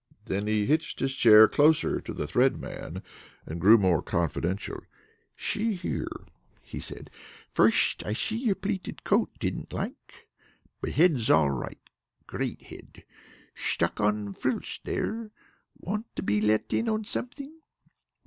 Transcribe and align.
Then 0.25 0.47
he 0.47 0.65
hitched 0.65 0.99
his 0.99 1.15
chair 1.15 1.47
closer 1.47 2.01
to 2.01 2.11
the 2.11 2.25
Thread 2.25 2.59
Man, 2.59 3.03
and 3.45 3.61
grew 3.61 3.77
more 3.77 4.01
confidential. 4.01 4.81
"Shee 5.35 5.75
here," 5.75 6.25
he 6.63 6.79
said. 6.79 7.11
"Firsht 7.53 8.03
I 8.03 8.13
see 8.13 8.37
your 8.37 8.55
pleated 8.55 9.03
coat, 9.03 9.29
didn't 9.39 9.73
like. 9.73 10.27
But 10.81 10.93
head's 10.93 11.29
all 11.29 11.51
right. 11.51 11.77
Great 12.25 12.63
head! 12.63 13.03
Sthuck 13.53 13.99
on 13.99 14.33
frillsh 14.33 14.79
there! 14.83 15.29
Want 15.77 16.07
to 16.15 16.23
be 16.23 16.41
let 16.41 16.73
in 16.73 16.89
on 16.89 17.05
something? 17.05 17.59